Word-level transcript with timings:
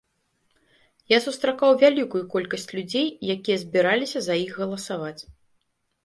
Я 1.11 1.17
сустракаў 1.25 1.75
вялікую 1.83 2.21
колькасць 2.35 2.65
людзей, 2.77 3.05
якія 3.35 3.57
збіраліся 3.65 4.19
за 4.29 4.37
іх 4.47 4.55
галасаваць. 4.63 5.21